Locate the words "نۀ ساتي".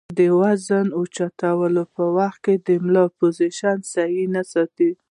4.33-4.89